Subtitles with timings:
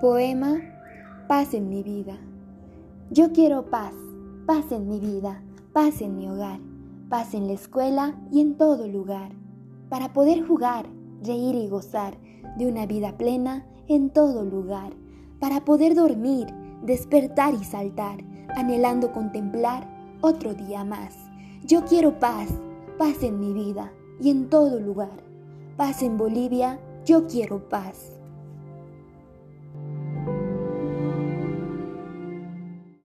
[0.00, 0.62] Poema
[1.28, 2.16] Paz en mi vida.
[3.10, 3.92] Yo quiero paz,
[4.46, 5.42] paz en mi vida,
[5.74, 6.58] paz en mi hogar,
[7.10, 9.32] paz en la escuela y en todo lugar,
[9.90, 10.86] para poder jugar,
[11.22, 12.16] reír y gozar
[12.56, 14.94] de una vida plena en todo lugar,
[15.38, 16.46] para poder dormir,
[16.82, 18.24] despertar y saltar,
[18.56, 19.86] anhelando contemplar
[20.22, 21.14] otro día más.
[21.66, 22.48] Yo quiero paz,
[22.96, 25.22] paz en mi vida y en todo lugar.
[25.76, 28.19] Paz en Bolivia, yo quiero paz.